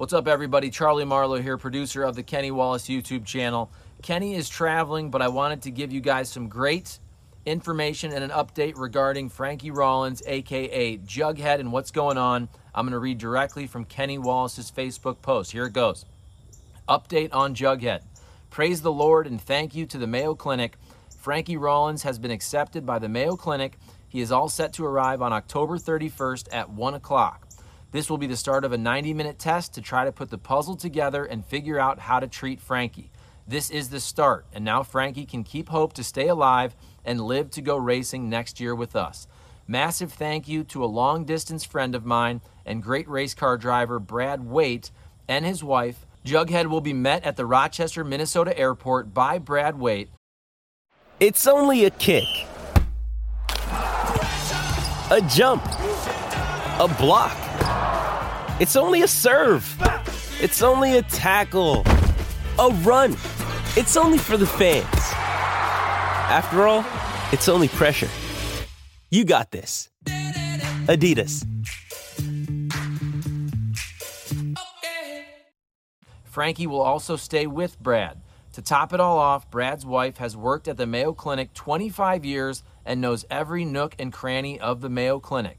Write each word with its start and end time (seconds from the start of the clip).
What's 0.00 0.14
up, 0.14 0.28
everybody? 0.28 0.70
Charlie 0.70 1.04
Marlow 1.04 1.42
here, 1.42 1.58
producer 1.58 2.04
of 2.04 2.16
the 2.16 2.22
Kenny 2.22 2.50
Wallace 2.50 2.88
YouTube 2.88 3.26
channel. 3.26 3.70
Kenny 4.00 4.34
is 4.34 4.48
traveling, 4.48 5.10
but 5.10 5.20
I 5.20 5.28
wanted 5.28 5.60
to 5.64 5.70
give 5.70 5.92
you 5.92 6.00
guys 6.00 6.30
some 6.30 6.48
great 6.48 6.98
information 7.44 8.10
and 8.10 8.24
an 8.24 8.30
update 8.30 8.78
regarding 8.78 9.28
Frankie 9.28 9.70
Rawlins, 9.70 10.22
aka 10.26 10.96
Jughead, 10.96 11.60
and 11.60 11.70
what's 11.70 11.90
going 11.90 12.16
on. 12.16 12.48
I'm 12.74 12.86
going 12.86 12.92
to 12.92 12.98
read 12.98 13.18
directly 13.18 13.66
from 13.66 13.84
Kenny 13.84 14.16
Wallace's 14.16 14.70
Facebook 14.70 15.20
post. 15.20 15.52
Here 15.52 15.66
it 15.66 15.74
goes 15.74 16.06
Update 16.88 17.34
on 17.34 17.54
Jughead. 17.54 18.00
Praise 18.48 18.80
the 18.80 18.90
Lord 18.90 19.26
and 19.26 19.38
thank 19.38 19.74
you 19.74 19.84
to 19.84 19.98
the 19.98 20.06
Mayo 20.06 20.34
Clinic. 20.34 20.78
Frankie 21.18 21.58
Rawlins 21.58 22.04
has 22.04 22.18
been 22.18 22.30
accepted 22.30 22.86
by 22.86 22.98
the 22.98 23.10
Mayo 23.10 23.36
Clinic. 23.36 23.76
He 24.08 24.22
is 24.22 24.32
all 24.32 24.48
set 24.48 24.72
to 24.72 24.86
arrive 24.86 25.20
on 25.20 25.34
October 25.34 25.76
31st 25.76 26.48
at 26.52 26.70
1 26.70 26.94
o'clock. 26.94 27.49
This 27.92 28.08
will 28.08 28.18
be 28.18 28.26
the 28.26 28.36
start 28.36 28.64
of 28.64 28.72
a 28.72 28.78
90 28.78 29.14
minute 29.14 29.38
test 29.38 29.74
to 29.74 29.80
try 29.80 30.04
to 30.04 30.12
put 30.12 30.30
the 30.30 30.38
puzzle 30.38 30.76
together 30.76 31.24
and 31.24 31.44
figure 31.44 31.78
out 31.78 31.98
how 31.98 32.20
to 32.20 32.28
treat 32.28 32.60
Frankie. 32.60 33.10
This 33.48 33.68
is 33.68 33.90
the 33.90 33.98
start, 33.98 34.46
and 34.52 34.64
now 34.64 34.84
Frankie 34.84 35.26
can 35.26 35.42
keep 35.42 35.70
hope 35.70 35.92
to 35.94 36.04
stay 36.04 36.28
alive 36.28 36.76
and 37.04 37.20
live 37.20 37.50
to 37.50 37.60
go 37.60 37.76
racing 37.76 38.28
next 38.28 38.60
year 38.60 38.76
with 38.76 38.94
us. 38.94 39.26
Massive 39.66 40.12
thank 40.12 40.46
you 40.46 40.62
to 40.64 40.84
a 40.84 40.86
long 40.86 41.24
distance 41.24 41.64
friend 41.64 41.94
of 41.96 42.04
mine 42.04 42.40
and 42.64 42.82
great 42.82 43.08
race 43.08 43.34
car 43.34 43.56
driver 43.56 43.98
Brad 43.98 44.44
Waite 44.44 44.92
and 45.26 45.44
his 45.44 45.64
wife. 45.64 46.06
Jughead 46.24 46.66
will 46.66 46.80
be 46.80 46.92
met 46.92 47.24
at 47.24 47.36
the 47.36 47.46
Rochester, 47.46 48.04
Minnesota 48.04 48.56
airport 48.56 49.12
by 49.12 49.38
Brad 49.38 49.78
Waite. 49.78 50.10
It's 51.18 51.46
only 51.46 51.84
a 51.84 51.90
kick, 51.90 52.28
a 55.10 55.20
jump, 55.28 55.64
a 56.80 56.88
block. 56.88 57.36
It's 58.58 58.74
only 58.74 59.02
a 59.02 59.08
serve. 59.08 59.76
It's 60.40 60.62
only 60.62 60.96
a 60.96 61.02
tackle, 61.02 61.82
a 62.58 62.70
run. 62.80 63.12
It's 63.76 63.98
only 63.98 64.16
for 64.16 64.38
the 64.38 64.46
fans. 64.46 64.86
After 66.32 66.66
all, 66.66 66.86
it's 67.32 67.50
only 67.50 67.68
pressure. 67.68 68.08
You 69.10 69.26
got 69.26 69.50
this. 69.50 69.90
Adidas. 70.86 71.46
Frankie 76.24 76.66
will 76.66 76.80
also 76.80 77.16
stay 77.16 77.46
with 77.46 77.78
Brad. 77.78 78.22
To 78.54 78.62
top 78.62 78.94
it 78.94 79.00
all 79.00 79.18
off, 79.18 79.50
Brad's 79.50 79.84
wife 79.84 80.16
has 80.16 80.34
worked 80.34 80.66
at 80.66 80.78
the 80.78 80.86
Mayo 80.86 81.12
Clinic 81.12 81.52
25 81.52 82.24
years 82.24 82.62
and 82.86 83.02
knows 83.02 83.26
every 83.30 83.66
nook 83.66 83.94
and 83.98 84.10
cranny 84.10 84.58
of 84.58 84.80
the 84.80 84.88
Mayo 84.88 85.20
Clinic. 85.20 85.58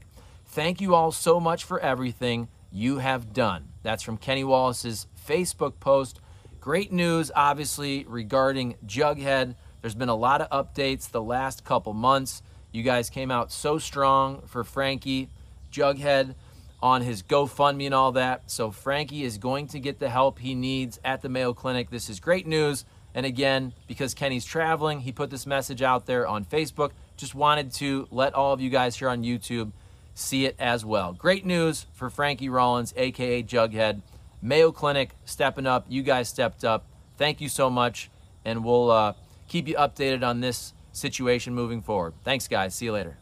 Thank 0.52 0.82
you 0.82 0.94
all 0.94 1.12
so 1.12 1.40
much 1.40 1.64
for 1.64 1.80
everything 1.80 2.46
you 2.70 2.98
have 2.98 3.32
done. 3.32 3.70
That's 3.82 4.02
from 4.02 4.18
Kenny 4.18 4.44
Wallace's 4.44 5.06
Facebook 5.26 5.80
post. 5.80 6.20
Great 6.60 6.92
news, 6.92 7.30
obviously, 7.34 8.04
regarding 8.06 8.76
Jughead. 8.86 9.54
There's 9.80 9.94
been 9.94 10.10
a 10.10 10.14
lot 10.14 10.42
of 10.42 10.50
updates 10.50 11.10
the 11.10 11.22
last 11.22 11.64
couple 11.64 11.94
months. 11.94 12.42
You 12.70 12.82
guys 12.82 13.08
came 13.08 13.30
out 13.30 13.50
so 13.50 13.78
strong 13.78 14.42
for 14.46 14.62
Frankie 14.62 15.30
Jughead 15.72 16.34
on 16.82 17.00
his 17.00 17.22
GoFundMe 17.22 17.86
and 17.86 17.94
all 17.94 18.12
that. 18.12 18.50
So 18.50 18.70
Frankie 18.70 19.24
is 19.24 19.38
going 19.38 19.68
to 19.68 19.80
get 19.80 20.00
the 20.00 20.10
help 20.10 20.38
he 20.38 20.54
needs 20.54 21.00
at 21.02 21.22
the 21.22 21.30
Mayo 21.30 21.54
Clinic. 21.54 21.88
This 21.88 22.10
is 22.10 22.20
great 22.20 22.46
news. 22.46 22.84
And 23.14 23.24
again, 23.24 23.72
because 23.86 24.12
Kenny's 24.12 24.44
traveling, 24.44 25.00
he 25.00 25.12
put 25.12 25.30
this 25.30 25.46
message 25.46 25.80
out 25.80 26.04
there 26.04 26.26
on 26.26 26.44
Facebook. 26.44 26.90
Just 27.16 27.34
wanted 27.34 27.72
to 27.76 28.06
let 28.10 28.34
all 28.34 28.52
of 28.52 28.60
you 28.60 28.68
guys 28.68 28.96
here 28.96 29.08
on 29.08 29.22
YouTube 29.22 29.72
see 30.14 30.44
it 30.44 30.56
as 30.58 30.84
well. 30.84 31.12
Great 31.12 31.46
news 31.46 31.86
for 31.92 32.10
Frankie 32.10 32.48
Rawlins, 32.48 32.92
aka 32.96 33.42
Jughead. 33.42 34.02
Mayo 34.40 34.72
Clinic 34.72 35.10
stepping 35.24 35.66
up. 35.66 35.86
You 35.88 36.02
guys 36.02 36.28
stepped 36.28 36.64
up. 36.64 36.84
Thank 37.16 37.40
you 37.40 37.48
so 37.48 37.70
much. 37.70 38.10
And 38.44 38.64
we'll 38.64 38.90
uh, 38.90 39.12
keep 39.46 39.68
you 39.68 39.76
updated 39.76 40.26
on 40.26 40.40
this 40.40 40.74
situation 40.90 41.54
moving 41.54 41.80
forward. 41.80 42.14
Thanks, 42.24 42.48
guys. 42.48 42.74
See 42.74 42.86
you 42.86 42.92
later. 42.92 43.21